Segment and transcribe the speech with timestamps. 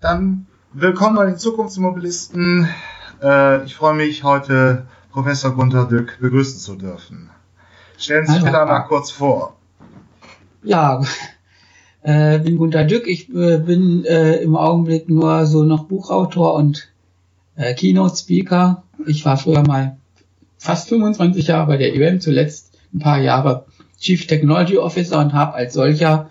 [0.00, 2.68] Dann willkommen bei den Zukunftsmobilisten.
[3.20, 7.30] Äh, ich freue mich, heute Professor Gunther Dück begrüßen zu dürfen.
[7.96, 9.56] Stellen Sie sich bitte einmal kurz vor.
[10.62, 11.02] Ja,
[12.02, 13.08] äh, bin Gunther Dück.
[13.08, 16.92] Ich äh, bin äh, im Augenblick nur so noch Buchautor und
[17.56, 18.84] äh, Keynote-Speaker.
[19.04, 19.96] Ich war früher mal
[20.58, 23.66] fast 25 Jahre bei der IBM, zuletzt ein paar Jahre
[23.98, 26.30] Chief Technology Officer und habe als solcher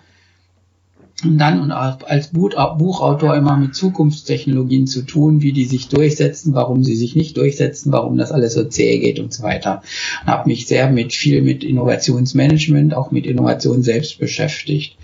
[1.24, 6.84] und dann und als Buchautor immer mit Zukunftstechnologien zu tun, wie die sich durchsetzen, warum
[6.84, 9.82] sie sich nicht durchsetzen, warum das alles so zäh geht und so weiter.
[10.22, 14.96] Und habe mich sehr mit viel mit Innovationsmanagement, auch mit Innovation selbst beschäftigt.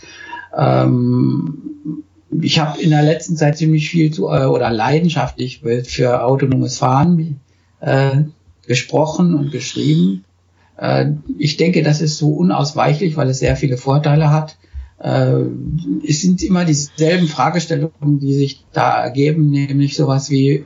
[0.57, 2.03] Ähm,
[2.41, 7.41] ich habe in der letzten Zeit ziemlich viel zu äh, oder leidenschaftlich für autonomes Fahren
[7.81, 8.23] äh,
[8.69, 10.25] gesprochen und geschrieben.
[10.77, 11.07] Äh,
[11.39, 14.57] ich denke, das ist so unausweichlich, weil es sehr viele Vorteile hat
[15.05, 15.45] äh,
[16.09, 20.65] es sind immer dieselben Fragestellungen, die sich da ergeben, nämlich sowas wie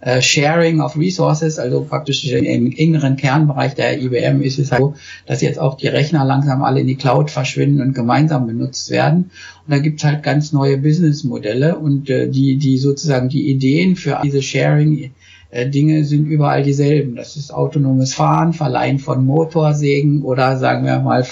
[0.00, 4.94] äh, Sharing of Resources, also praktisch im engeren Kernbereich der IBM ist es halt so,
[5.26, 9.30] dass jetzt auch die Rechner langsam alle in die Cloud verschwinden und gemeinsam benutzt werden.
[9.66, 13.96] Und da gibt es halt ganz neue Businessmodelle und äh, die, die sozusagen die Ideen
[13.96, 15.12] für diese Sharing
[15.54, 17.14] äh, Dinge sind überall dieselben.
[17.14, 21.24] Das ist autonomes Fahren, Verleihen von Motorsägen oder sagen wir mal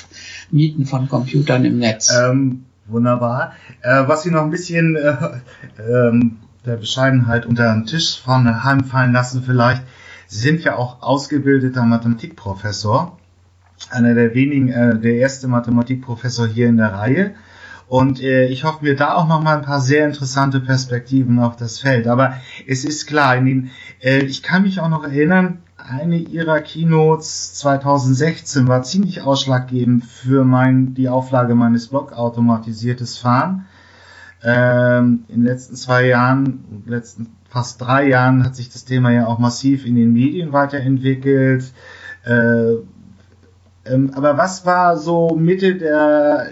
[0.52, 2.16] Mieten von Computern im Netz.
[2.16, 3.54] Ähm, wunderbar.
[3.82, 5.16] Äh, was Sie noch ein bisschen äh,
[5.90, 9.82] ähm, der Bescheidenheit unter den Tisch vorne heimfallen lassen vielleicht,
[10.28, 13.18] Sie sind ja auch ausgebildeter Mathematikprofessor.
[13.90, 17.34] Einer der wenigen, äh, der erste Mathematikprofessor hier in der Reihe.
[17.92, 21.56] Und äh, ich hoffe mir da auch noch mal ein paar sehr interessante Perspektiven auf
[21.56, 22.06] das Feld.
[22.06, 26.62] Aber es ist klar, in den, äh, ich kann mich auch noch erinnern, eine ihrer
[26.62, 33.66] Keynotes 2016 war ziemlich ausschlaggebend für mein, die Auflage meines Blog automatisiertes Fahren.
[34.42, 39.27] Ähm, in den letzten zwei Jahren, letzten fast drei Jahren hat sich das Thema ja
[39.27, 41.70] auch massiv in den Medien weiterentwickelt.
[42.24, 42.72] Äh,
[43.84, 46.48] ähm, aber was war so Mitte der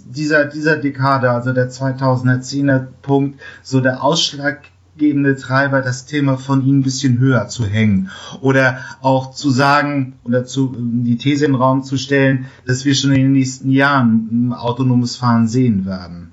[0.00, 6.80] dieser, dieser Dekade, also der 2010er Punkt, so der ausschlaggebende Treiber, das Thema von Ihnen
[6.80, 8.10] ein bisschen höher zu hängen.
[8.40, 12.94] Oder auch zu sagen oder zu, die These in den Raum zu stellen, dass wir
[12.94, 16.32] schon in den nächsten Jahren autonomes Fahren sehen werden.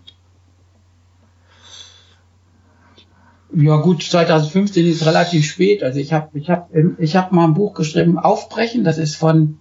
[3.52, 5.81] Ja gut, 2015 ist relativ spät.
[5.81, 9.58] Also ich habe ich hab, ich hab mal ein Buch geschrieben, Aufbrechen, das ist von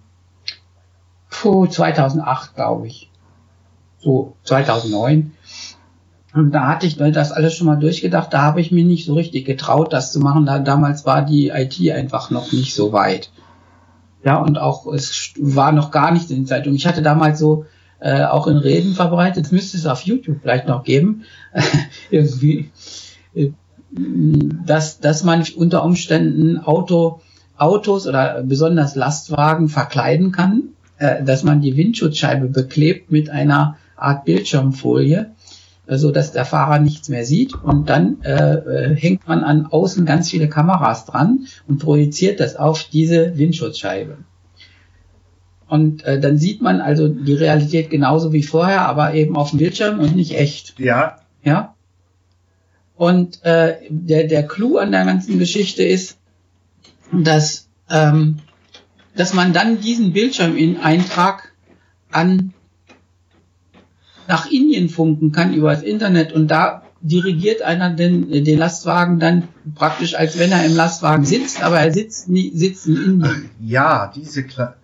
[1.31, 3.08] puh, 2008, glaube ich
[3.99, 5.31] so 2009.
[6.33, 8.33] Und da hatte ich das alles schon mal durchgedacht.
[8.33, 10.45] Da habe ich mir nicht so richtig getraut, das zu machen.
[10.45, 13.31] Da, damals war die IT einfach noch nicht so weit.
[14.23, 16.75] Ja, und auch es war noch gar nicht in den Zeitungen.
[16.75, 17.65] Ich hatte damals so
[17.99, 21.23] äh, auch in Reden verbreitet, das müsste es auf YouTube vielleicht noch geben,
[22.11, 22.71] irgendwie,
[23.33, 23.51] äh,
[23.91, 27.21] dass, dass man unter Umständen Auto,
[27.57, 34.25] Autos oder besonders Lastwagen verkleiden kann, äh, dass man die Windschutzscheibe beklebt mit einer Art
[34.25, 35.31] Bildschirmfolie,
[35.87, 40.05] so dass der Fahrer nichts mehr sieht und dann äh, äh, hängt man an außen
[40.05, 44.17] ganz viele Kameras dran und projiziert das auf diese Windschutzscheibe.
[45.67, 49.59] Und äh, dann sieht man also die Realität genauso wie vorher, aber eben auf dem
[49.59, 50.79] Bildschirm und nicht echt.
[50.79, 51.17] Ja.
[51.43, 51.75] Ja.
[52.95, 56.17] Und äh, der, der Clou an der ganzen Geschichte ist,
[57.11, 58.39] dass, ähm,
[59.15, 61.53] dass man dann diesen Bildschirm in Eintrag
[62.11, 62.53] an
[64.29, 69.49] nach Indien funken kann über das Internet und da dirigiert einer den, den Lastwagen dann
[69.75, 73.49] praktisch, als wenn er im Lastwagen sitzt, aber er sitzt, nie, sitzt in Indien.
[73.59, 74.75] Ja, diese Kla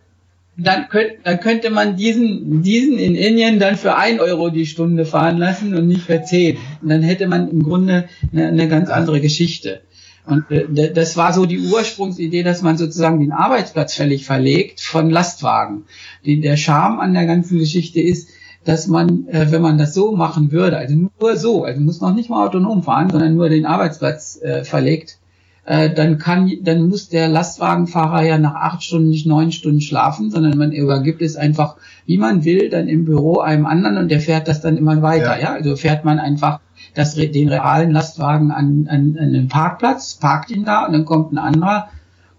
[0.57, 5.05] dann, könnt, dann könnte man diesen, diesen in Indien dann für ein Euro die Stunde
[5.05, 6.57] fahren lassen und nicht für zehn.
[6.81, 9.81] Und dann hätte man im Grunde eine, eine ganz andere Geschichte.
[10.25, 15.09] Und äh, das war so die Ursprungsidee, dass man sozusagen den Arbeitsplatz völlig verlegt von
[15.09, 15.83] Lastwagen.
[16.23, 18.29] Die, der Charme an der ganzen Geschichte ist,
[18.65, 22.13] dass man, äh, wenn man das so machen würde, also nur so, also muss noch
[22.13, 25.19] nicht mal autonom fahren, sondern nur den Arbeitsplatz äh, verlegt,
[25.65, 30.29] äh, dann kann, dann muss der Lastwagenfahrer ja nach acht Stunden nicht neun Stunden schlafen,
[30.31, 34.19] sondern man übergibt es einfach, wie man will, dann im Büro einem anderen und der
[34.19, 35.39] fährt das dann immer weiter.
[35.39, 35.53] Ja, ja?
[35.53, 36.59] also fährt man einfach
[36.93, 41.33] das, den realen Lastwagen an, an, an den Parkplatz, parkt ihn da und dann kommt
[41.33, 41.89] ein anderer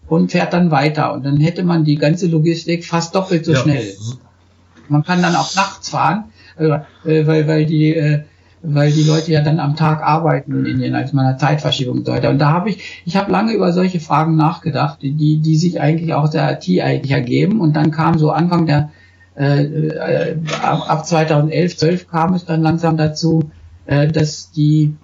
[0.08, 3.58] und fährt dann weiter und dann hätte man die ganze Logistik fast doppelt so ja,
[3.58, 3.93] schnell.
[4.88, 6.25] Man kann dann auch nachts fahren,
[6.59, 8.23] äh, äh, weil, weil die äh,
[8.69, 12.12] weil die Leute ja dann am Tag arbeiten in Indien als meiner Zeitverschiebung und so
[12.12, 12.31] weiter.
[12.31, 16.15] Und da habe ich, ich habe lange über solche Fragen nachgedacht, die, die sich eigentlich
[16.15, 17.61] auch der IT eigentlich ergeben.
[17.61, 18.91] Und dann kam so Anfang der,
[19.37, 23.50] äh, äh ab 2011, 12 kam es dann langsam dazu,
[23.87, 24.94] äh, dass die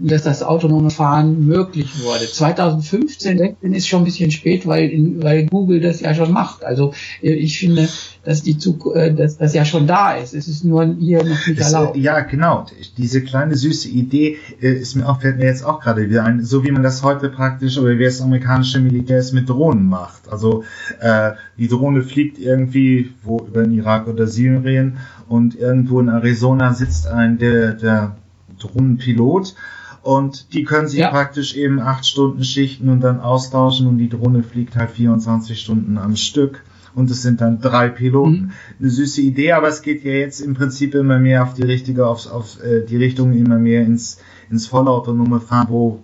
[0.00, 2.26] dass das autonome Fahren möglich wurde.
[2.26, 6.64] 2015, 16 ist schon ein bisschen spät, weil, in, weil Google das ja schon macht.
[6.64, 7.88] Also äh, ich finde,
[8.24, 10.34] dass die Zug äh, dass das ja schon da ist.
[10.34, 11.96] Es ist nur hier noch nicht Es, erlaubt.
[11.96, 12.66] äh, ja, genau.
[12.96, 16.42] Diese kleine süße Idee äh, ist mir auch, fällt mir jetzt auch gerade wieder ein,
[16.44, 20.30] so wie man das heute praktisch oder wie das amerikanische Militär es mit Drohnen macht.
[20.30, 20.64] Also
[21.00, 24.98] äh, die Drohne fliegt irgendwie wo über den Irak oder Syrien
[25.28, 28.16] und irgendwo in Arizona sitzt ein der, der
[28.58, 29.54] Drohnenpilot
[30.02, 31.10] und die können sich Ja.
[31.10, 35.98] praktisch eben acht Stunden schichten und dann austauschen und die Drohne fliegt halt 24 Stunden
[35.98, 36.62] am Stück
[36.94, 38.30] und es sind dann drei Piloten.
[38.40, 38.50] Mhm.
[38.80, 42.06] Eine süße Idee, aber es geht ja jetzt im Prinzip immer mehr auf die richtige,
[42.06, 44.18] auf, auf äh, die Richtung immer mehr ins,
[44.50, 46.02] ins vollautonome Fahren, wo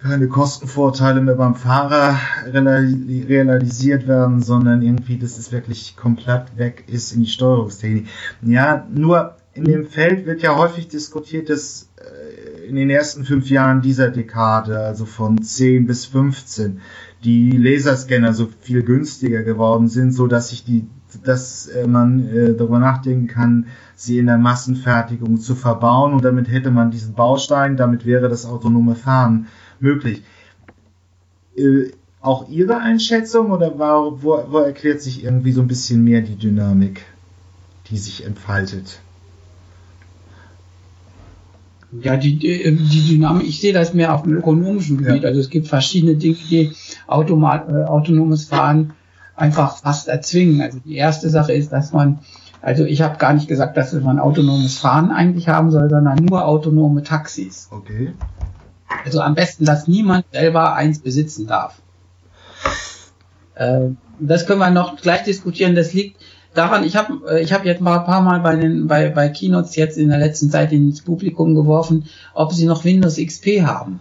[0.00, 2.16] keine Kostenvorteile mehr beim Fahrer
[2.52, 8.06] reali- realisiert werden, sondern irgendwie, dass es wirklich komplett weg ist in die Steuerungstechnik.
[8.42, 13.50] Ja, nur in dem Feld wird ja häufig diskutiert, dass äh, in den ersten fünf
[13.50, 16.80] Jahren dieser Dekade, also von 10 bis 15,
[17.24, 20.86] die Laserscanner so viel günstiger geworden sind, so dass sich die,
[21.24, 23.66] dass äh, man äh, darüber nachdenken kann,
[23.96, 28.46] sie in der Massenfertigung zu verbauen und damit hätte man diesen Baustein, damit wäre das
[28.46, 29.48] autonome Fahren
[29.80, 30.22] möglich.
[31.56, 31.90] Äh,
[32.20, 36.36] auch Ihre Einschätzung oder war, wo, wo erklärt sich irgendwie so ein bisschen mehr die
[36.36, 37.02] Dynamik,
[37.90, 39.00] die sich entfaltet?
[41.90, 45.22] Ja, die, die, die Dynamik, ich sehe das mehr auf dem ökonomischen Gebiet.
[45.22, 45.28] Ja.
[45.28, 46.72] Also es gibt verschiedene Dinge, die
[47.06, 48.92] Automat, äh, autonomes Fahren
[49.36, 50.60] einfach fast erzwingen.
[50.60, 52.18] Also die erste Sache ist, dass man,
[52.60, 56.44] also ich habe gar nicht gesagt, dass man autonomes Fahren eigentlich haben soll, sondern nur
[56.44, 57.68] autonome Taxis.
[57.70, 58.12] Okay.
[59.04, 61.80] Also am besten, dass niemand selber eins besitzen darf.
[63.54, 63.90] Äh,
[64.20, 65.74] das können wir noch gleich diskutieren.
[65.74, 66.20] Das liegt
[66.54, 69.28] daran, ich habe äh, ich hab jetzt mal ein paar Mal bei den bei, bei
[69.28, 74.00] Keynotes jetzt in der letzten Zeit ins Publikum geworfen, ob sie noch Windows XP haben.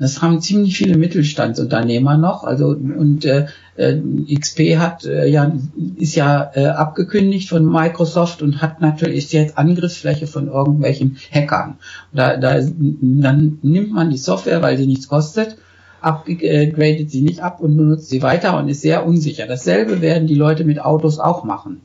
[0.00, 2.42] Das haben ziemlich viele Mittelstandsunternehmer noch.
[2.44, 3.98] Also und äh, äh,
[4.34, 5.52] XP hat äh, ja
[5.96, 11.76] ist ja äh, abgekündigt von Microsoft und hat natürlich jetzt Angriffsfläche von irgendwelchen Hackern.
[12.12, 15.58] Da, da dann nimmt man die Software, weil sie nichts kostet,
[16.00, 19.46] upgradet sie nicht ab und benutzt sie weiter und ist sehr unsicher.
[19.46, 21.82] Dasselbe werden die Leute mit Autos auch machen.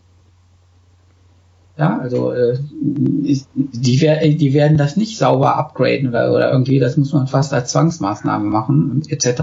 [1.78, 7.12] Ja, also äh, die, wer- die werden das nicht sauber upgraden oder, irgendwie, das muss
[7.12, 9.42] man fast als Zwangsmaßnahme machen etc.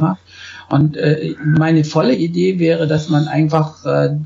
[0.71, 4.17] Und äh, meine volle Idee wäre, dass man einfach äh,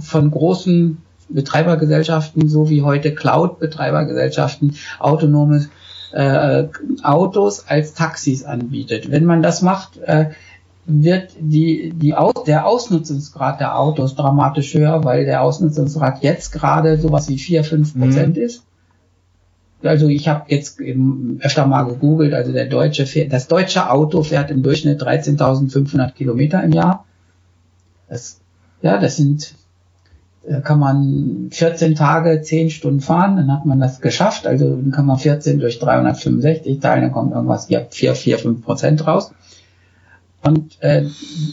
[0.00, 0.98] von großen
[1.28, 5.68] Betreibergesellschaften, so wie heute Cloud-Betreibergesellschaften, autonomes
[6.12, 6.68] äh,
[7.02, 9.10] Autos als Taxis anbietet.
[9.10, 10.30] Wenn man das macht, äh,
[10.86, 16.98] wird die, die Aus, der Ausnutzungsgrad der Autos dramatisch höher, weil der Ausnutzungsgrad jetzt gerade
[16.98, 18.64] sowas wie 4, 5 Prozent ist.
[19.82, 24.22] Also ich habe jetzt eben öfter mal gegoogelt, also der deutsche fährt, das deutsche Auto
[24.22, 27.06] fährt im Durchschnitt 13.500 Kilometer im Jahr.
[28.08, 28.40] Das,
[28.82, 29.54] ja, das sind,
[30.62, 34.46] kann man 14 Tage, 10 Stunden fahren, dann hat man das geschafft.
[34.46, 38.62] Also dann kann man 14 durch 365 teilen, dann kommt irgendwas, ja, 4, 4, 5
[38.64, 39.32] Prozent raus.
[40.42, 41.04] Und äh,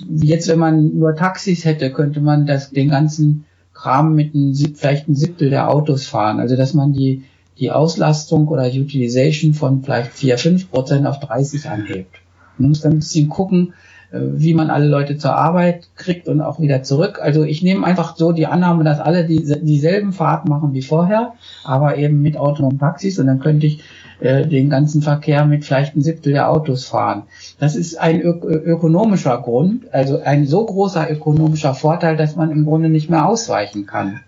[0.09, 5.09] jetzt, wenn man nur Taxis hätte, könnte man das den ganzen Kram mit Sieb- vielleicht
[5.09, 6.39] ein Siebtel der Autos fahren.
[6.39, 7.23] Also dass man die
[7.59, 12.17] die Auslastung oder Utilization von vielleicht 4, 5 Prozent auf 30 anhebt.
[12.57, 16.41] Man muss dann ein bisschen gucken, äh, wie man alle Leute zur Arbeit kriegt und
[16.41, 17.19] auch wieder zurück.
[17.21, 21.33] Also ich nehme einfach so die Annahme, dass alle die, dieselben Fahrten machen wie vorher,
[21.65, 23.83] aber eben mit autonomen Taxis und dann könnte ich
[24.19, 27.23] äh, den ganzen Verkehr mit vielleicht ein Siebtel der Autos fahren.
[27.59, 32.65] Das ist ein ök ökonomischer Grund, also ein so großer ökonomischer Vorteil, dass man im
[32.65, 34.21] Grunde nicht mehr ausweichen kann,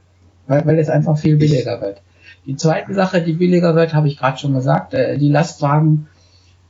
[0.47, 2.01] weil, weil es einfach viel billiger wird.
[2.45, 6.07] Die zweite Sache, die billiger wird, habe ich gerade schon gesagt, äh, die Lastwagen,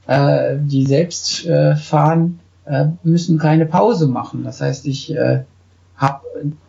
[0.08, 2.40] äh, die selbst äh, fahren,
[2.70, 4.44] äh, müssen keine Pause machen.
[4.44, 5.44] Das heißt, ich äh,
[5.98, 6.22] habe,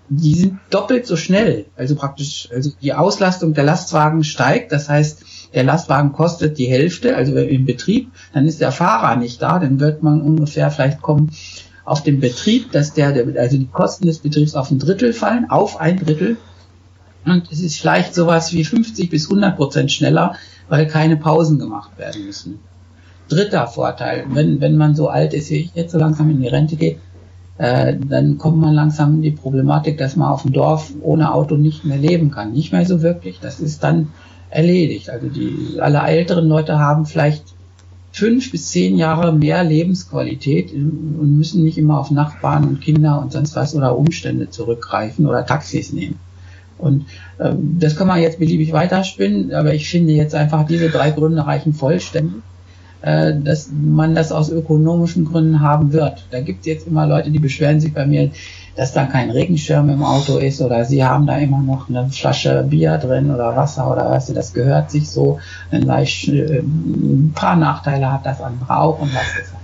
[0.08, 1.66] die sind doppelt so schnell.
[1.76, 4.72] Also praktisch, also die Auslastung der Lastwagen steigt.
[4.72, 9.42] Das heißt, der Lastwagen kostet die Hälfte, also im Betrieb, dann ist der Fahrer nicht
[9.42, 11.30] da, dann wird man ungefähr vielleicht kommen
[11.84, 15.80] auf den Betrieb, dass der, also die Kosten des Betriebs auf ein Drittel fallen, auf
[15.80, 16.36] ein Drittel.
[17.24, 20.36] Und es ist vielleicht sowas wie 50 bis 100 Prozent schneller,
[20.68, 22.60] weil keine Pausen gemacht werden müssen.
[23.30, 26.48] Dritter Vorteil, wenn, wenn man so alt ist wie ich jetzt so langsam in die
[26.48, 26.98] Rente geht,
[27.58, 31.56] äh, dann kommt man langsam in die Problematik, dass man auf dem Dorf ohne Auto
[31.56, 32.52] nicht mehr leben kann.
[32.52, 33.38] Nicht mehr so wirklich.
[33.40, 34.08] Das ist dann
[34.50, 35.10] erledigt.
[35.10, 37.54] Also die alle älteren Leute haben vielleicht
[38.12, 43.32] fünf bis zehn Jahre mehr Lebensqualität und müssen nicht immer auf Nachbarn und Kinder und
[43.32, 46.18] sonst was oder Umstände zurückgreifen oder Taxis nehmen.
[46.78, 47.06] Und
[47.38, 51.46] äh, das kann man jetzt beliebig weiterspinnen, aber ich finde jetzt einfach, diese drei Gründe
[51.46, 52.42] reichen vollständig,
[53.02, 56.24] äh, dass man das aus ökonomischen Gründen haben wird.
[56.30, 58.30] Da gibt es jetzt immer Leute, die beschweren sich bei mir,
[58.76, 62.64] dass da kein Regenschirm im Auto ist oder sie haben da immer noch eine Flasche
[62.68, 65.38] Bier drin oder Wasser oder was, das gehört sich so.
[65.70, 69.54] Ein, leicht, äh, ein paar Nachteile hat das andere auch und was ist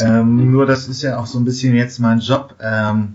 [0.00, 2.54] ähm, nur das ist ja auch so ein bisschen jetzt mein Job.
[2.60, 3.14] Ähm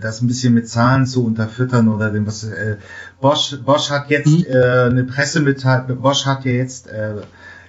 [0.00, 2.76] das ein bisschen mit Zahlen zu unterfüttern oder dem was äh,
[3.20, 4.46] Bosch Bosch hat jetzt mhm.
[4.48, 7.14] äh, eine Pressemitteilung Bosch hat ja jetzt äh,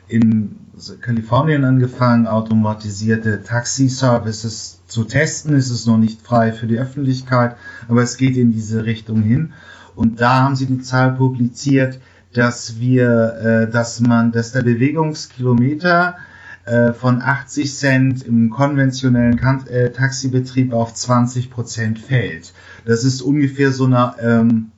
[0.07, 0.55] in
[1.01, 5.55] Kalifornien angefangen automatisierte Taxi-Services zu testen.
[5.55, 7.55] Ist es noch nicht frei für die Öffentlichkeit
[7.87, 9.53] aber es geht in diese Richtung hin.
[9.95, 11.99] Und da haben sie die Zahl publiziert
[12.35, 16.17] dass wir äh, dass man dass der Bewegungskilometer
[16.65, 22.53] äh, von 80 Cent im konventionellen kan äh, Taxibetrieb auf 20 Prozent fällt.
[22.85, 24.71] Das ist ungefähr so eine ähm,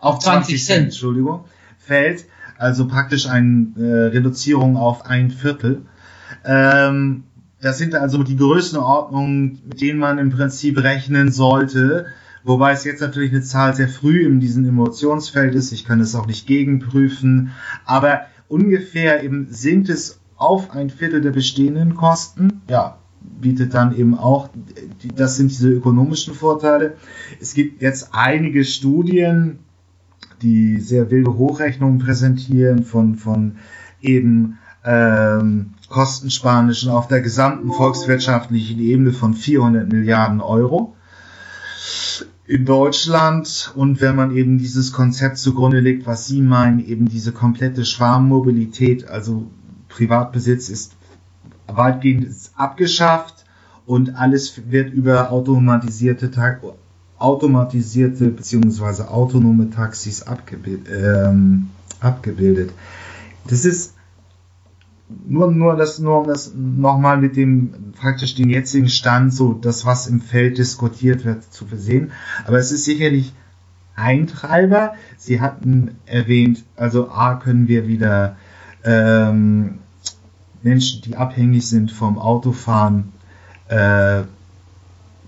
[0.00, 1.44] auf 20, 20 Cent, Entschuldigung,
[1.78, 2.24] fällt,
[2.58, 5.82] also praktisch eine äh, Reduzierung auf ein Viertel.
[6.44, 7.24] Ähm,
[7.60, 12.06] das sind also die Größenordnungen, mit denen man im Prinzip rechnen sollte,
[12.44, 15.72] wobei es jetzt natürlich eine Zahl sehr früh in diesem Emotionsfeld ist.
[15.72, 17.52] Ich kann es auch nicht gegenprüfen,
[17.84, 22.60] aber ungefähr eben sind es auf ein Viertel der bestehenden Kosten.
[22.68, 22.98] Ja,
[23.40, 24.50] bietet dann eben auch,
[25.16, 26.94] das sind diese ökonomischen Vorteile.
[27.40, 29.58] Es gibt jetzt einige Studien,
[30.42, 33.56] die sehr wilde Hochrechnungen präsentieren von, von
[34.00, 40.94] eben ähm, Kostenspanischen auf der gesamten volkswirtschaftlichen Ebene von 400 Milliarden Euro
[42.46, 43.72] in Deutschland.
[43.74, 49.08] Und wenn man eben dieses Konzept zugrunde legt, was Sie meinen, eben diese komplette Schwarmmobilität,
[49.08, 49.50] also
[49.88, 50.96] Privatbesitz ist
[51.66, 53.44] weitgehend abgeschafft
[53.86, 56.30] und alles wird über automatisierte
[57.18, 59.04] automatisierte bzw.
[59.04, 61.70] autonome Taxis abgebildet, ähm,
[62.00, 62.70] abgebildet.
[63.46, 63.94] Das ist
[65.26, 69.86] nur, nur das, nur um das nochmal mit dem praktisch den jetzigen Stand, so das,
[69.86, 72.10] was im Feld diskutiert wird, zu versehen.
[72.44, 73.32] Aber es ist sicherlich
[73.94, 74.94] ein Treiber.
[75.16, 78.36] Sie hatten erwähnt, also A können wir wieder
[78.84, 79.78] ähm,
[80.62, 83.12] Menschen, die abhängig sind vom Autofahren,
[83.68, 84.22] äh,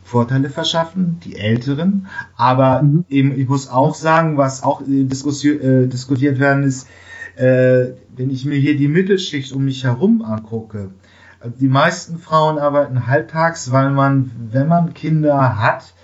[0.09, 2.07] Vorteile verschaffen, die Älteren.
[2.37, 3.05] Aber mhm.
[3.09, 6.89] eben, ich muss auch sagen, was auch äh, diskutiert werden ist,
[7.37, 10.91] äh, wenn ich mir hier die Mittelschicht um mich herum angucke.
[11.61, 15.95] Die meisten Frauen arbeiten halbtags, weil man, wenn man Kinder hat,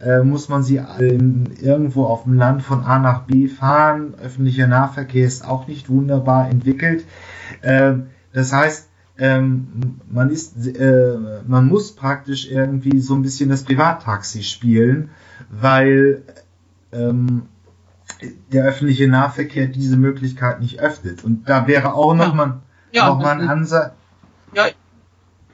[0.00, 4.14] äh, muss man sie irgendwo auf dem Land von A nach B fahren.
[4.22, 7.04] Öffentlicher Nahverkehr ist auch nicht wunderbar entwickelt.
[7.62, 7.94] Äh,
[8.34, 8.88] das heißt,
[9.22, 15.10] ähm, man ist, äh, man muss praktisch irgendwie so ein bisschen das Privattaxi spielen,
[15.48, 16.24] weil
[16.90, 17.42] ähm,
[18.52, 21.22] der öffentliche Nahverkehr diese Möglichkeit nicht öffnet.
[21.22, 22.34] Und da wäre auch noch ja.
[22.34, 22.60] mal,
[22.90, 23.92] ja, noch mal ein Ansatz.
[24.56, 24.64] Ja,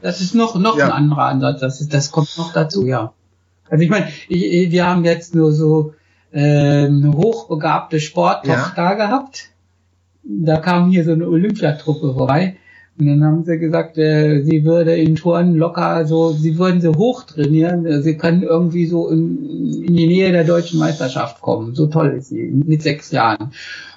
[0.00, 0.87] das ist noch, noch ja.
[0.87, 1.60] ein anderer Ansatz.
[1.60, 3.12] Das, ist, das kommt noch dazu, ja.
[3.68, 5.92] Also ich meine, wir haben jetzt nur so
[6.32, 8.94] äh, eine hochbegabte Sporttochter ja.
[8.94, 9.50] gehabt.
[10.22, 12.56] Da kam hier so eine Olympiatruppe vorbei
[12.99, 16.88] und dann haben sie gesagt, äh, sie würde in Touren locker so, sie würden sie
[16.88, 18.02] hoch trainieren.
[18.02, 21.76] Sie können irgendwie so in, in, die Nähe der deutschen Meisterschaft kommen.
[21.76, 23.52] So toll ist sie mit sechs Jahren.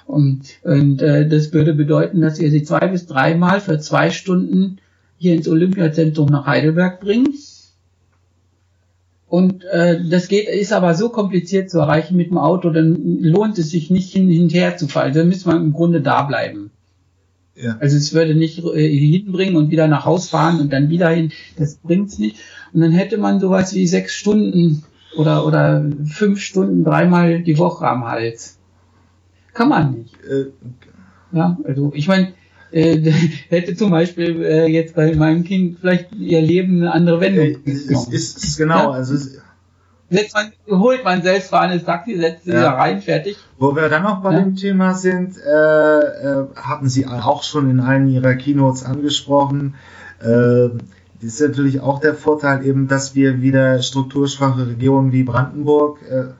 [0.06, 4.78] Und, und äh, das würde bedeuten, dass ihr sie zwei bis dreimal für zwei Stunden
[5.18, 7.34] hier ins Olympiazentrum nach Heidelberg bringt.
[9.28, 13.58] Und äh, das geht, ist aber so kompliziert zu erreichen mit dem Auto, dann lohnt
[13.58, 15.14] es sich nicht hin, hinterher zu fallen.
[15.14, 16.70] Dann müsste man im Grunde da bleiben.
[17.54, 17.76] Ja.
[17.80, 21.32] Also es würde nicht äh, hinbringen und wieder nach Haus fahren und dann wieder hin.
[21.56, 22.36] Das bringt's nicht.
[22.72, 24.84] Und dann hätte man sowas wie sechs Stunden
[25.16, 28.58] oder oder fünf Stunden dreimal die Woche am Hals.
[29.52, 30.14] Kann man nicht.
[30.24, 30.46] Äh,
[31.32, 32.32] ja, also ich meine,
[32.70, 32.98] äh,
[33.48, 37.44] hätte zum Beispiel äh, jetzt bei meinem Kind vielleicht ihr Leben eine andere Wendung.
[37.44, 38.90] Äh, ist, ist, ist genau, ja?
[38.92, 39.14] also
[40.12, 42.62] setzt man, holt man selbst selbstfahrendes Taxi, setzt sie ja.
[42.62, 43.36] da rein, fertig.
[43.58, 44.40] Wo wir dann noch bei ja.
[44.40, 49.74] dem Thema sind, äh, äh, hatten Sie auch schon in einem Ihrer Keynotes angesprochen,
[50.22, 50.68] äh,
[51.20, 55.98] ist natürlich auch der Vorteil eben, dass wir wieder strukturschwache Regionen wie Brandenburg.
[56.02, 56.32] Äh,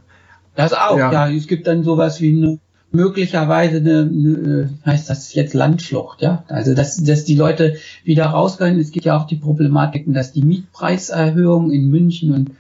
[0.55, 1.13] das auch, ja.
[1.13, 1.31] ja.
[1.31, 2.59] Es gibt dann sowas wie eine
[2.93, 6.45] möglicherweise eine, eine heißt das jetzt Landflucht, ja.
[6.49, 8.79] Also dass, dass die Leute wieder raus können.
[8.79, 12.51] Es gibt ja auch die Problematiken, dass die Mietpreiserhöhung in München und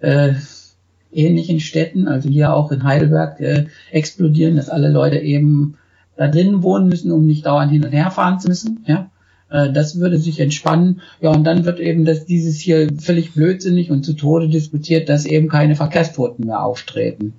[0.00, 0.34] äh,
[1.12, 5.76] ähnlichen Städten, also hier auch in Heidelberg, äh, explodieren, dass alle Leute eben
[6.16, 8.84] da drinnen wohnen müssen, um nicht dauernd hin und her fahren zu müssen.
[8.86, 9.10] Ja,
[9.50, 11.00] äh, das würde sich entspannen.
[11.20, 15.26] Ja, und dann wird eben das dieses hier völlig blödsinnig und zu Tode diskutiert, dass
[15.26, 17.34] eben keine Verkehrstoten mehr auftreten.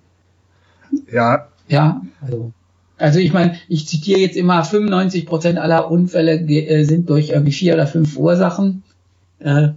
[1.12, 1.48] Ja.
[1.68, 2.52] Ja, also.
[2.98, 7.52] Also ich meine, ich zitiere jetzt immer, 95 Prozent aller Unfälle äh, sind durch irgendwie
[7.52, 8.84] vier oder fünf Ursachen
[9.40, 9.70] äh,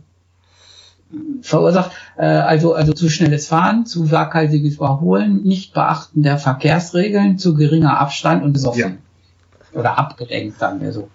[1.42, 1.92] verursacht.
[2.16, 7.98] Äh, also, also zu schnelles Fahren, zu waghalsiges Überholen, nicht beachten der Verkehrsregeln, zu geringer
[7.98, 8.98] Abstand und besoffen.
[9.72, 9.78] Ja.
[9.80, 11.08] Oder abgelenkt, sagen wir so.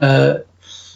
[0.00, 0.40] Äh,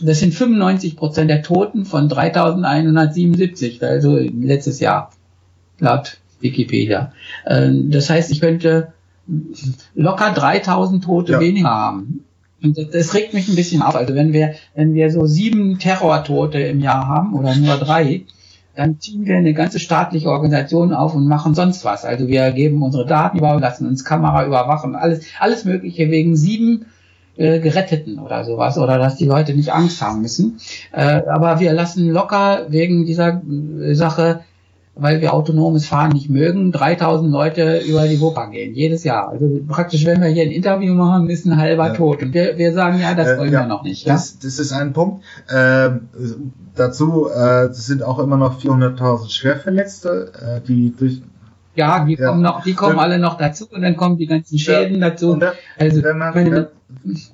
[0.00, 5.11] das sind 95 Prozent der Toten von 3177, also letztes Jahr,
[5.78, 7.12] laut Wikipedia.
[7.44, 8.92] Äh, das heißt, ich könnte
[9.94, 11.40] locker 3000 Tote ja.
[11.40, 12.24] weniger haben.
[12.64, 13.94] Und das, regt mich ein bisschen auf.
[13.94, 18.23] Also wenn wir, wenn wir so sieben Terrortote im Jahr haben oder nur drei,
[18.75, 22.04] dann ziehen wir eine ganze staatliche Organisation auf und machen sonst was.
[22.04, 26.87] Also wir geben unsere Daten über, lassen uns Kamera überwachen, alles, alles Mögliche wegen sieben
[27.37, 30.59] äh, Geretteten oder sowas oder dass die Leute nicht Angst haben müssen.
[30.92, 34.40] Äh, aber wir lassen locker wegen dieser äh, Sache
[34.96, 39.28] weil wir autonomes Fahren nicht mögen, 3000 Leute über die Wupper gehen, jedes Jahr.
[39.28, 41.94] Also praktisch, wenn wir hier ein Interview machen, ist ein halber ja.
[41.94, 42.22] tot.
[42.22, 44.06] Und wir, wir sagen, ja, das äh, wollen ja, wir noch nicht.
[44.06, 44.12] Ja?
[44.12, 45.24] Das, das ist ein Punkt.
[45.52, 46.08] Ähm,
[46.76, 51.22] dazu äh, sind auch immer noch 400.000 Schwerverletzte, äh, die durch
[51.76, 52.28] ja, die ja.
[52.28, 55.34] kommen noch, die kommen alle noch dazu und dann kommen die ganzen Schäden dazu.
[55.34, 56.66] Da, also wenn man wenn,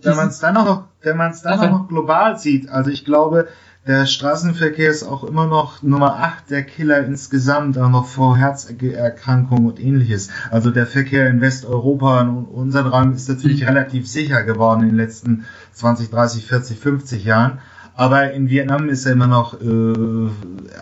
[0.02, 3.48] wenn man es dann noch wenn man es dann noch global sieht, also ich glaube,
[3.86, 9.66] der Straßenverkehr ist auch immer noch Nummer 8 der Killer insgesamt, auch noch vor Herzerkrankungen
[9.66, 10.28] und ähnliches.
[10.50, 13.68] Also der Verkehr in Westeuropa und unseren Raum ist natürlich mhm.
[13.68, 17.58] relativ sicher geworden in den letzten 20, 30, 40, 50 Jahren.
[17.94, 20.28] Aber in Vietnam ist er immer noch äh,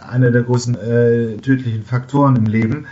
[0.09, 2.87] einer der großen äh, tödlichen Faktoren im Leben.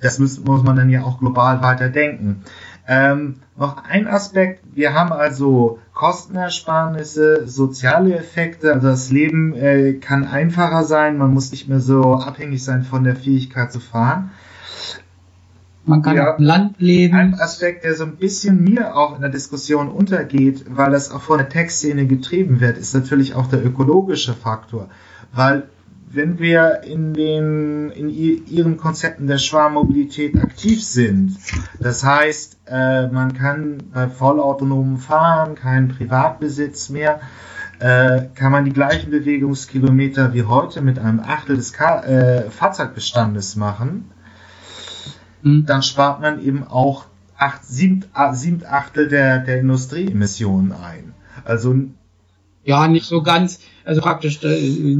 [0.00, 2.42] Das muss, muss man dann ja auch global weiter denken.
[2.86, 10.26] Ähm, noch ein Aspekt, wir haben also Kostenersparnisse, soziale Effekte, also das Leben äh, kann
[10.26, 14.32] einfacher sein, man muss nicht mehr so abhängig sein von der Fähigkeit zu fahren.
[15.86, 17.14] Man kann ja, dem Land leben.
[17.14, 21.20] Ein Aspekt, der so ein bisschen mir auch in der Diskussion untergeht, weil das auch
[21.20, 24.88] von der Textszene getrieben wird, ist natürlich auch der ökologische Faktor.
[25.32, 25.68] Weil
[26.14, 31.36] wenn wir in den in ihren Konzepten der Schwarmmobilität aktiv sind,
[31.80, 37.20] das heißt, äh, man kann bei vollautonomen Fahren keinen Privatbesitz mehr,
[37.80, 43.56] äh, kann man die gleichen Bewegungskilometer wie heute mit einem Achtel des Ka äh, Fahrzeugbestandes
[43.56, 44.10] machen,
[45.42, 45.66] mhm.
[45.66, 51.14] dann spart man eben auch acht, sieben, sieben Achtel der, der Industrieemissionen ein.
[51.44, 51.74] Also
[52.64, 54.98] ja, nicht so ganz, also praktisch, äh,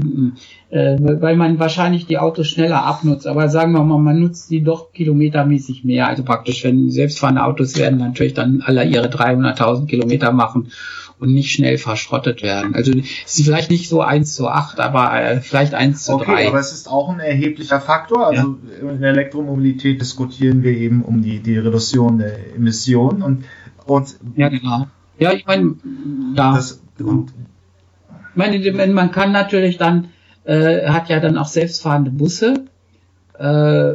[0.70, 4.62] äh, weil man wahrscheinlich die Autos schneller abnutzt, aber sagen wir mal, man nutzt die
[4.62, 6.09] doch kilometermäßig mehr.
[6.09, 10.70] Also praktisch, wenn selbstfahrende Autos werden natürlich dann alle ihre 300.000 Kilometer machen
[11.18, 12.74] und nicht schnell verschrottet werden.
[12.74, 16.33] Also es ist vielleicht nicht so 1 zu 8, aber äh, vielleicht 1 zu okay,
[16.33, 16.48] 3.
[16.48, 18.27] aber es ist auch ein erheblicher Faktor.
[18.27, 18.90] Also ja.
[18.90, 23.44] in der Elektromobilität diskutieren wir eben um die, die Reduktion der Emissionen und,
[23.87, 24.87] und ja, genau.
[25.18, 25.77] Ja, ich meine,
[26.35, 26.55] da.
[26.55, 27.33] Das, und
[28.37, 30.09] meine, man kann natürlich dann,
[30.44, 32.64] äh, hat ja dann auch selbstfahrende Busse,
[33.38, 33.94] äh,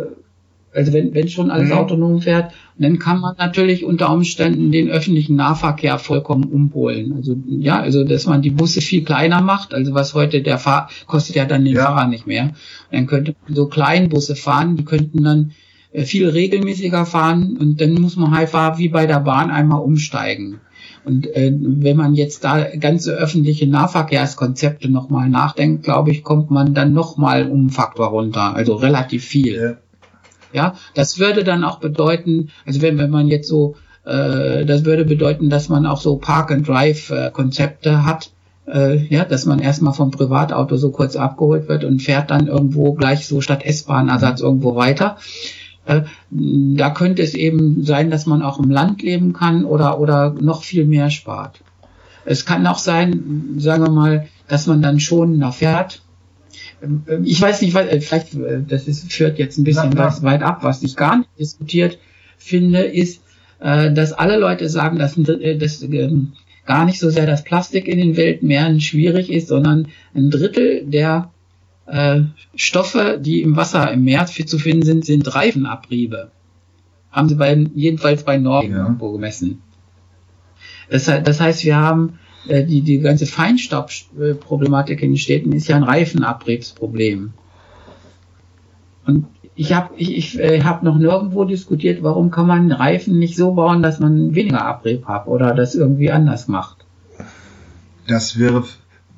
[0.74, 1.78] also wenn, wenn schon alles mhm.
[1.78, 7.14] autonom fährt, dann kann man natürlich unter Umständen den öffentlichen Nahverkehr vollkommen umholen.
[7.18, 10.90] Also ja, also dass man die Busse viel kleiner macht, also was heute der Fahr
[11.08, 11.86] kostet ja dann den ja.
[11.86, 12.54] Fahrer nicht mehr.
[12.92, 15.52] Dann könnte man so Kleinbusse fahren, die könnten dann
[15.92, 20.60] äh, viel regelmäßiger fahren und dann muss man halt wie bei der Bahn einmal umsteigen.
[21.06, 26.74] Und äh, wenn man jetzt da ganze öffentliche Nahverkehrskonzepte nochmal nachdenkt, glaube ich, kommt man
[26.74, 29.78] dann nochmal um einen Faktor runter, also relativ viel.
[30.54, 30.62] Ja.
[30.62, 35.06] ja, das würde dann auch bedeuten, also wenn, wenn man jetzt so, äh, das würde
[35.06, 38.32] bedeuten, dass man auch so Park-and-Drive-Konzepte äh, hat,
[38.68, 42.94] äh, ja, dass man erstmal vom Privatauto so kurz abgeholt wird und fährt dann irgendwo
[42.94, 45.18] gleich so statt S-Bahn-Ersatz irgendwo weiter.
[45.86, 50.36] Äh, da könnte es eben sein, dass man auch im Land leben kann oder, oder
[50.40, 51.62] noch viel mehr spart.
[52.26, 56.02] Es kann auch sein, sagen wir mal, dass man dann schon noch fährt.
[56.82, 60.44] Ähm, ich weiß nicht, äh, vielleicht, äh, das ist, führt jetzt ein bisschen ja, weit
[60.44, 61.98] ab, was ich gar nicht diskutiert
[62.38, 63.22] finde, ist,
[63.62, 66.32] dass alle Leute sagen, dass, dass ähm,
[66.66, 71.30] gar nicht so sehr das Plastik in den Weltmeeren schwierig ist, sondern ein Drittel der
[71.90, 72.22] äh,
[72.56, 76.32] Stoffe, die im Wasser im Meer zu finden sind, sind Reifenabriebe.
[77.12, 78.84] Haben sie bei, jedenfalls bei Norwegen ja.
[78.84, 79.62] irgendwo gemessen.
[80.90, 85.76] Das, das, heißt, wir haben äh, die, die ganze Feinstaubproblematik in den Städten ist ja
[85.76, 87.34] ein Reifenabriebsproblem.
[89.06, 89.26] Und
[89.56, 93.54] ich habe ich, ich, äh, hab noch nirgendwo diskutiert, warum kann man Reifen nicht so
[93.54, 96.86] bauen, dass man weniger Abrieb hat oder das irgendwie anders macht.
[98.08, 98.64] Das wäre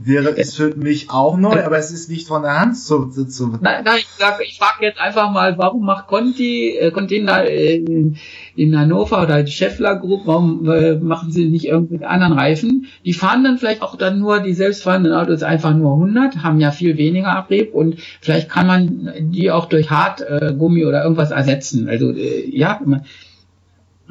[0.04, 3.08] wäre ist für mich auch neu, aber es ist nicht von der Hand zu.
[3.08, 4.08] zu, zu nein, nein, ich,
[4.48, 8.18] ich frage jetzt einfach mal, warum macht Conti, äh, Contina in,
[8.56, 12.88] in Hannover oder die Scheffler Group, warum äh, machen sie nicht irgendwelche anderen Reifen?
[13.06, 16.72] Die fahren dann vielleicht auch dann nur, die selbstfahrenden Autos einfach nur 100, haben ja
[16.72, 21.90] viel weniger Abrieb und vielleicht kann man die auch durch Hartgummi äh, oder irgendwas ersetzen.
[21.90, 22.80] Also äh, ja,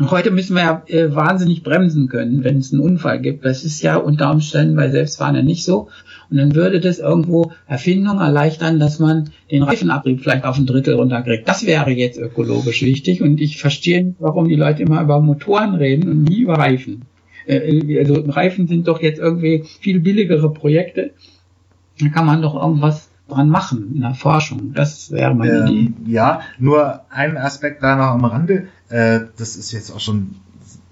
[0.08, 3.44] Heute müssen wir ja äh, wahnsinnig bremsen können, wenn es einen Unfall gibt.
[3.44, 5.88] Das ist ja unter Umständen bei Selbstfahrern nicht so.
[6.30, 10.94] Und dann würde das irgendwo Erfindung erleichtern, dass man den Reifenabrieb vielleicht auf ein Drittel
[10.94, 11.46] runterkriegt.
[11.48, 13.20] Das wäre jetzt ökologisch wichtig.
[13.20, 17.02] Und ich verstehe nicht, warum die Leute immer über Motoren reden und nie über Reifen.
[17.46, 21.10] Äh, also Reifen sind doch jetzt irgendwie viel billigere Projekte.
[22.00, 24.72] Da kann man doch irgendwas dran machen in der Forschung.
[24.74, 26.12] Das wäre meine ähm, Idee.
[26.12, 30.36] Ja, nur ein Aspekt da noch am Rande äh, das ist jetzt auch schon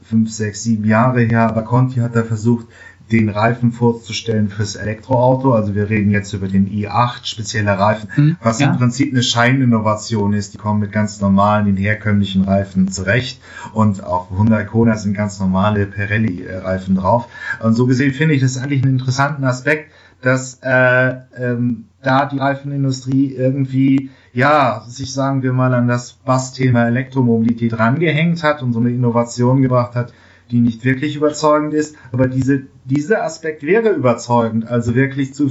[0.02, 2.66] fünf, sechs, sieben Jahre her, aber Conti hat da versucht,
[3.10, 5.52] den Reifen vorzustellen fürs Elektroauto.
[5.54, 8.70] Also wir reden jetzt über den i8, spezielle Reifen, hm, was ja.
[8.70, 10.54] im Prinzip eine Scheininnovation ist.
[10.54, 13.40] Die kommen mit ganz normalen, den herkömmlichen Reifen zurecht
[13.72, 17.28] und auch 100 Kona sind ganz normale Pirelli-Reifen drauf.
[17.62, 22.38] Und so gesehen finde ich das eigentlich einen interessanten Aspekt, dass äh, ähm, da die
[22.38, 28.80] Reifenindustrie irgendwie ja, sich sagen wir mal an das Bass-Thema Elektromobilität rangehängt hat und so
[28.80, 30.12] eine Innovation gebracht hat,
[30.50, 35.50] die nicht wirklich überzeugend ist, aber diese, dieser Aspekt wäre überzeugend, also wirklich zu.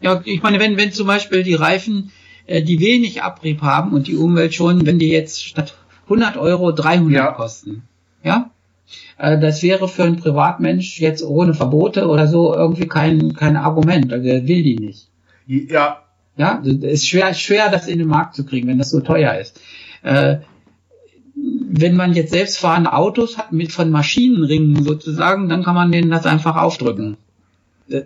[0.00, 2.10] Ja, ich meine, wenn, wenn zum Beispiel die Reifen,
[2.46, 6.72] äh, die wenig Abrieb haben und die Umwelt schon, wenn die jetzt statt 100 Euro
[6.72, 7.32] 300 ja.
[7.32, 7.82] kosten,
[8.22, 8.50] ja,
[9.16, 14.12] äh, das wäre für einen Privatmensch jetzt ohne Verbote oder so irgendwie kein, kein Argument,
[14.12, 15.08] also er will die nicht.
[15.48, 16.02] Ja,
[16.36, 19.38] ja, es ist schwer, schwer, das in den Markt zu kriegen, wenn das so teuer
[19.38, 19.60] ist.
[20.02, 20.36] Äh,
[21.34, 26.26] wenn man jetzt selbstfahrende Autos hat mit von Maschinenringen sozusagen, dann kann man denen das
[26.26, 27.16] einfach aufdrücken.
[27.88, 28.04] Das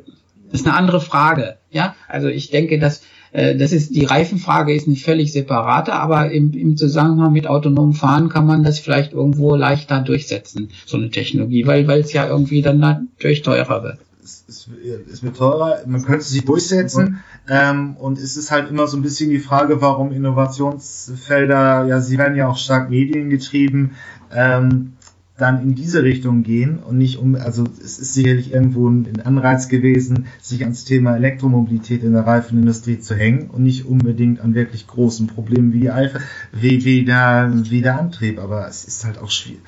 [0.53, 1.57] ist eine andere Frage.
[1.71, 3.03] Ja, also ich denke, dass
[3.33, 7.95] äh, das ist die Reifenfrage ist nicht völlig separate, aber im, im Zusammenhang mit autonomem
[7.95, 12.29] Fahren kann man das vielleicht irgendwo leichter durchsetzen, so eine Technologie, weil weil es ja
[12.29, 14.69] irgendwie dann natürlich teurer wird es,
[15.11, 19.03] es wird teurer, man könnte sich durchsetzen ähm, und es ist halt immer so ein
[19.03, 23.93] bisschen die Frage, warum Innovationsfelder, ja, sie werden ja auch stark mediengetrieben,
[24.33, 24.93] ähm,
[25.39, 29.69] dann in diese Richtung gehen und nicht um, also es ist sicherlich irgendwo ein Anreiz
[29.69, 34.87] gewesen, sich ans Thema Elektromobilität in der Reifenindustrie zu hängen und nicht unbedingt an wirklich
[34.87, 36.21] großen Problemen wie die Eifer,
[36.53, 39.63] wie, wie, der, wie der Antrieb, aber es ist halt auch schwierig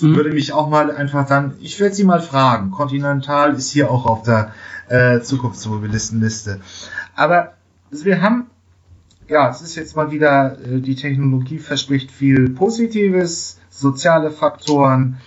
[0.00, 0.16] mhm.
[0.16, 2.70] würde mich auch mal einfach dann, ich werde sie mal fragen.
[2.70, 4.52] Continental ist hier auch auf der
[4.88, 6.60] äh, Zukunftsmobilistenliste.
[7.14, 7.52] Aber
[7.90, 8.46] wir haben,
[9.28, 15.18] ja, es ist jetzt mal wieder, äh, die Technologie verspricht viel Positives, soziale Faktoren,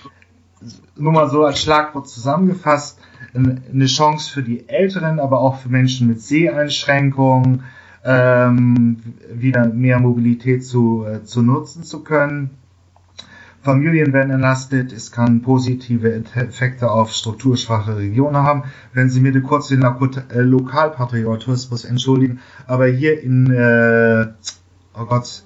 [0.96, 3.00] nur mal so als Schlagwort zusammengefasst,
[3.34, 7.64] eine Chance für die Älteren, aber auch für Menschen mit Seheinschränkungen,
[8.04, 8.98] ähm,
[9.32, 12.52] wieder mehr Mobilität zu, äh, zu nutzen zu können.
[13.62, 18.64] Familien werden entlastet, es kann positive Effekte auf strukturschwache Regionen haben.
[18.94, 24.28] Wenn Sie mir kurz den äh, Lokalpatriotismus entschuldigen, aber hier in, äh,
[24.98, 25.44] oh Gott,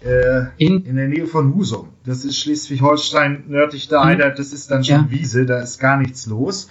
[0.00, 4.18] äh, in, in der Nähe von Husum, das ist Schleswig-Holstein, nördlich da, mhm.
[4.18, 5.10] das ist dann schon ja.
[5.10, 6.68] Wiese, da ist gar nichts los.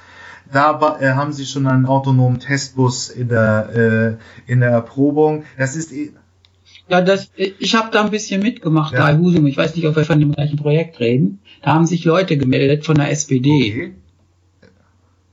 [0.52, 5.46] Da äh, haben sie schon einen autonomen Testbus in der, äh, in der Erprobung.
[5.58, 5.94] Das ist
[6.92, 9.00] ja, das, ich habe da ein bisschen mitgemacht ja.
[9.00, 9.48] bei Husum.
[9.48, 11.40] Ich weiß nicht, ob wir von dem gleichen Projekt reden.
[11.62, 13.72] Da haben sich Leute gemeldet von der SPD.
[13.72, 13.94] Okay.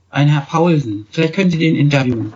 [0.09, 1.05] Ein Herr Paulsen.
[1.11, 2.31] Vielleicht können Sie den interviewen.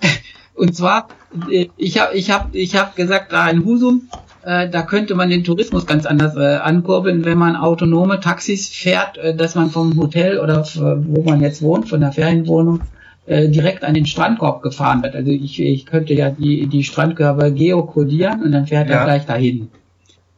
[0.54, 1.08] Und zwar,
[1.50, 4.08] äh, ich habe ich hab, ich hab gesagt, da in Husum,
[4.42, 9.18] äh, da könnte man den Tourismus ganz anders äh, ankurbeln, wenn man autonome Taxis fährt,
[9.18, 12.82] äh, dass man vom Hotel oder wo man jetzt wohnt, von der Ferienwohnung,
[13.26, 15.14] äh, direkt an den Strandkorb gefahren wird.
[15.14, 18.96] Also ich, ich könnte ja die, die Strandkörper geokodieren und dann fährt ja.
[18.96, 19.68] er gleich dahin.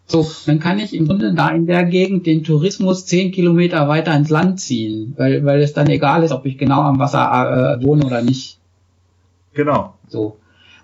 [0.08, 4.14] So, dann kann ich im Grunde da in der Gegend den Tourismus zehn Kilometer weiter
[4.16, 7.84] ins Land ziehen, weil, weil es dann egal ist, ob ich genau am Wasser äh,
[7.84, 8.58] wohne oder nicht.
[9.54, 9.94] Genau.
[10.06, 10.36] So.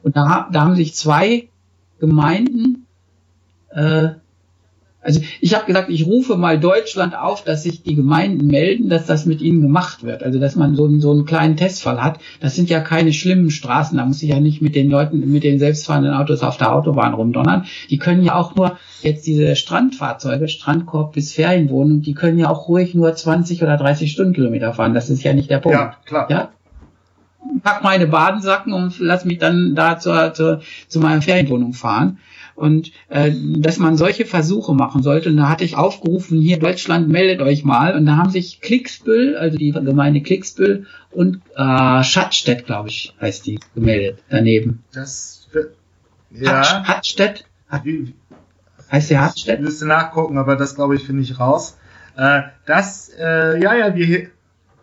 [0.03, 1.49] Und da, da haben sich zwei
[2.01, 2.87] Gemeinden
[3.71, 4.09] äh,
[5.03, 9.07] also ich habe gesagt, ich rufe mal Deutschland auf, dass sich die Gemeinden melden, dass
[9.07, 10.23] das mit ihnen gemacht wird.
[10.23, 12.21] Also dass man so, einen, so einen kleinen Testfall hat.
[12.41, 13.99] Das sind ja keine schlimmen Straßen.
[13.99, 17.15] Da muss ich ja nicht mit den Leuten, mit den selbstfahrenden Autos auf der Autobahn
[17.15, 17.67] rumdonnern.
[17.91, 22.69] Die können ja auch nur jetzt diese Strandfahrzeuge, Strandkorb bis Ferienwohnung, die können ja auch
[22.69, 24.95] ruhig nur 20 oder 30 Stundenkilometer fahren.
[24.95, 25.77] Das ist ja nicht der Punkt.
[25.77, 26.31] Ja, klar.
[26.31, 26.51] Ja?
[27.62, 32.19] pack meine Badensacken und lass mich dann da zur, zur, zu meiner Ferienwohnung fahren.
[32.55, 35.29] Und äh, dass man solche Versuche machen sollte.
[35.29, 37.97] Und da hatte ich aufgerufen, hier Deutschland meldet euch mal.
[37.97, 43.47] Und da haben sich Klicksbüll, also die Gemeinde Klicksbüll und äh, Schattstedt, glaube ich, heißt
[43.47, 44.83] die, gemeldet daneben.
[44.93, 45.49] Das
[46.31, 46.85] ja.
[46.85, 47.45] Hattstedt?
[48.91, 49.59] Heißt der Hattstedt?
[49.59, 51.77] Ich müsste nachgucken, aber das glaube ich finde ich raus.
[52.17, 54.31] Äh, das, äh, ja, ja, wir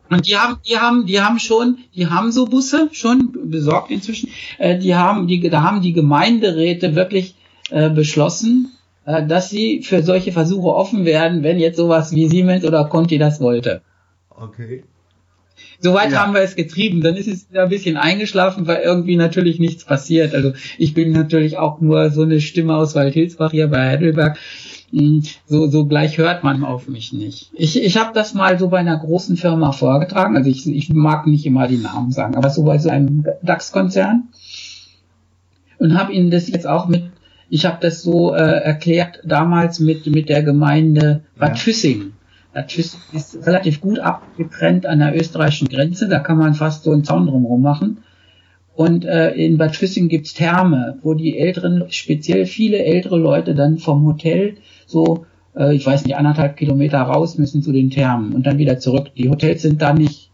[0.09, 4.29] und die haben, die haben, die haben schon, die haben so Busse schon besorgt inzwischen.
[4.57, 7.35] Äh, die haben, die, da haben die Gemeinderäte wirklich
[7.69, 8.71] äh, beschlossen,
[9.05, 13.17] äh, dass sie für solche Versuche offen werden, wenn jetzt sowas wie Siemens oder Conti
[13.17, 13.81] das wollte.
[14.29, 14.83] Okay.
[15.81, 16.19] Soweit ja.
[16.19, 17.01] haben wir es getrieben.
[17.01, 20.33] Dann ist es wieder ein bisschen eingeschlafen, weil irgendwie natürlich nichts passiert.
[20.33, 24.37] Also ich bin natürlich auch nur so eine Stimme aus Waldhilsbach hier bei Heidelberg.
[24.91, 27.51] Hm, so, so gleich hört man auf mich nicht.
[27.53, 30.35] Ich, ich habe das mal so bei einer großen Firma vorgetragen.
[30.35, 34.29] Also ich, ich mag nicht immer die Namen sagen, aber so bei so einem DAX-Konzern.
[35.77, 37.03] Und habe ihnen das jetzt auch mit,
[37.49, 41.55] ich habe das so äh, erklärt damals mit, mit der Gemeinde Bad ja.
[41.55, 42.13] Füssing.
[42.53, 46.07] Bad Füssing ist relativ gut abgetrennt an der österreichischen Grenze.
[46.07, 47.99] Da kann man fast so einen Zaun drumherum machen.
[48.75, 53.77] Und äh, in Bad Füssing gibt's Therme, wo die älteren, speziell viele ältere Leute dann
[53.77, 58.45] vom Hotel so, äh, ich weiß nicht, anderthalb Kilometer raus müssen zu den Thermen und
[58.45, 59.11] dann wieder zurück.
[59.17, 60.28] Die Hotels sind da nicht.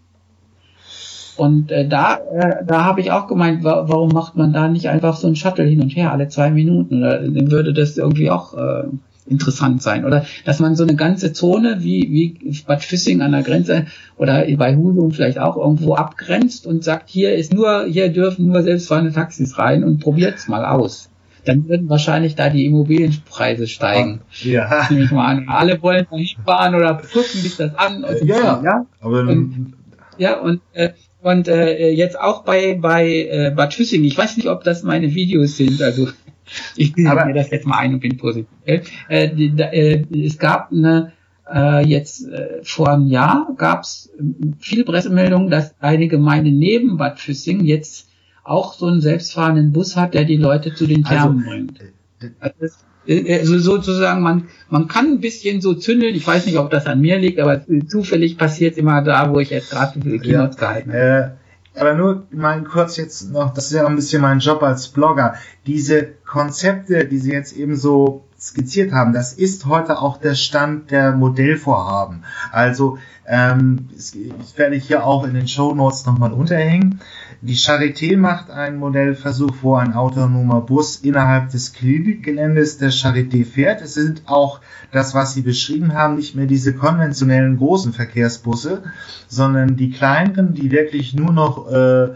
[1.38, 4.90] Und äh, da, äh, da habe ich auch gemeint, wa warum macht man da nicht
[4.90, 7.00] einfach so ein Shuttle hin und her alle zwei Minuten?
[7.00, 8.84] Oder dann würde das irgendwie auch äh,
[9.28, 10.06] interessant sein.
[10.06, 12.10] Oder dass man so eine ganze Zone wie,
[12.44, 13.86] wie Bad Füssing an der Grenze
[14.18, 18.62] oder bei Husum vielleicht auch irgendwo abgrenzt und sagt, hier ist nur, hier dürfen nur
[18.62, 21.10] selbstfahrende Taxis rein und probiert's mal aus.
[21.46, 24.22] Dann würden wahrscheinlich da die Immobilienpreise steigen.
[24.42, 24.88] Ja.
[24.90, 25.46] Nehme ich mal an.
[25.48, 28.04] Alle wollen da hinfahren oder gucken sich das an.
[28.04, 28.62] Und ja, ja.
[28.64, 28.86] ja.
[29.00, 29.74] Aber und,
[30.18, 30.90] ja, und äh,
[31.26, 34.04] und äh, jetzt auch bei bei äh, Bad Füssing.
[34.04, 35.82] Ich weiß nicht, ob das meine Videos sind.
[35.82, 36.08] Also
[36.76, 38.48] ich bilde mir das jetzt mal ein und bin positiv.
[39.08, 41.14] Äh, die, äh, es gab eine,
[41.52, 46.98] äh, jetzt äh, vor einem Jahr gab es äh, viele Pressemeldungen, dass eine Gemeinde neben
[46.98, 48.08] Bad Füssing jetzt
[48.44, 51.80] auch so einen selbstfahrenden Bus hat, der die Leute zu den also, Thermen also, bringt.
[52.40, 52.76] Also,
[53.08, 56.16] also sozusagen, man, man kann ein bisschen so zündeln.
[56.16, 59.50] Ich weiß nicht, ob das an mir liegt, aber zufällig passiert immer da, wo ich
[59.50, 61.00] jetzt gerade die Keynotes ja, gehalten habe.
[61.00, 64.64] Äh, aber nur mal kurz jetzt noch, das ist ja auch ein bisschen mein Job
[64.64, 65.36] als Blogger.
[65.68, 70.92] Diese Konzepte, die Sie jetzt eben so skizziert haben, das ist heute auch der Stand
[70.92, 72.24] der Modellvorhaben.
[72.52, 74.14] Also ähm, das
[74.58, 77.02] werde ich hier auch in den Show Notes nochmal unterhängen.
[77.42, 83.82] Die Charité macht einen Modellversuch, wo ein autonomer Bus innerhalb des Klinikgeländes der Charité fährt.
[83.82, 88.84] Es sind auch das, was Sie beschrieben haben, nicht mehr diese konventionellen großen Verkehrsbusse,
[89.28, 92.16] sondern die kleineren, die wirklich nur noch äh,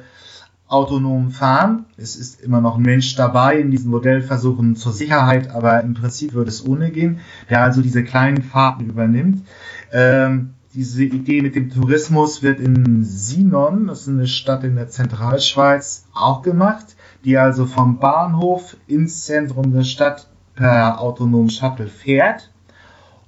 [0.68, 1.86] autonom fahren.
[1.98, 6.34] Es ist immer noch ein Mensch dabei in diesen Modellversuchen zur Sicherheit, aber im Prinzip
[6.34, 9.46] würde es ohne gehen, der also diese kleinen Fahrten übernimmt.
[9.92, 14.88] Ähm, diese Idee mit dem Tourismus wird in Sinon, das ist eine Stadt in der
[14.88, 22.52] Zentralschweiz, auch gemacht, die also vom Bahnhof ins Zentrum der Stadt per autonomen Shuttle fährt.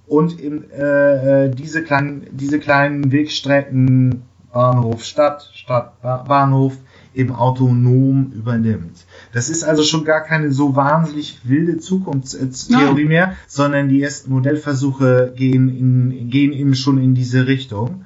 [0.05, 6.77] Und in, äh, äh diese, kleinen, diese kleinen Wegstrecken Bahnhof Stadt, Stadt Bahnhof
[7.13, 9.05] eben autonom übernimmt.
[9.33, 15.33] Das ist also schon gar keine so wahnsinnig wilde Zukunftstheorie mehr, sondern die ersten Modellversuche
[15.35, 18.05] gehen, in, gehen eben schon in diese Richtung.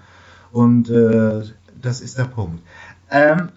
[0.52, 1.42] Und äh,
[1.82, 2.62] das ist der Punkt.
[3.12, 3.50] Ähm,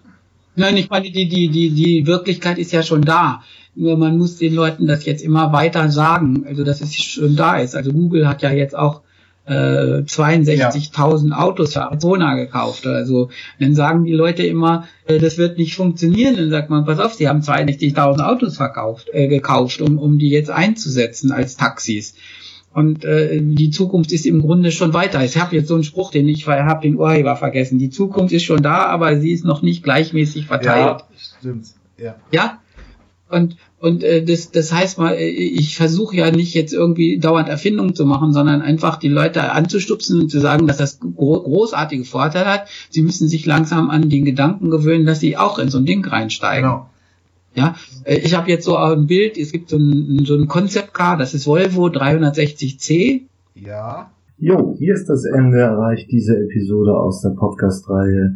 [0.55, 3.43] Nein, ich meine, die, die, die, die Wirklichkeit ist ja schon da.
[3.75, 7.57] Nur man muss den Leuten das jetzt immer weiter sagen, also dass es schon da
[7.57, 7.75] ist.
[7.75, 9.01] Also Google hat ja jetzt auch
[9.49, 11.37] äh, 62.000 ja.
[11.39, 12.85] Autos für Arizona gekauft.
[12.85, 16.35] Also dann sagen die Leute immer, äh, das wird nicht funktionieren.
[16.35, 20.29] Dann sagt man, pass auf, sie haben 62.000 Autos verkauft, äh, gekauft, um, um die
[20.29, 22.15] jetzt einzusetzen als Taxis.
[22.71, 25.23] Und äh, die Zukunft ist im Grunde schon weiter.
[25.23, 27.79] Ich habe jetzt so einen Spruch, den ich habe den Urheber vergessen.
[27.79, 31.01] Die Zukunft ist schon da, aber sie ist noch nicht gleichmäßig verteilt.
[31.01, 31.07] Ja,
[31.39, 31.65] stimmt.
[31.97, 32.15] Ja.
[32.31, 32.59] ja?
[33.27, 37.47] Und, und äh, das, das heißt mal, äh, ich versuche ja nicht jetzt irgendwie dauernd
[37.47, 42.03] Erfindungen zu machen, sondern einfach die Leute anzustupsen und zu sagen, dass das gro großartige
[42.03, 42.67] Vorteile hat.
[42.89, 46.05] Sie müssen sich langsam an den Gedanken gewöhnen, dass sie auch in so ein Ding
[46.05, 46.69] reinsteigen.
[46.69, 46.89] Genau.
[47.55, 50.93] Ja, äh, ich habe jetzt so ein Bild, es gibt so ein, so ein Concept
[50.93, 53.21] Car, das ist Volvo 360C.
[53.55, 54.11] Ja.
[54.37, 58.35] Jo, hier ist das Ende erreicht diese Episode aus der Podcast-Reihe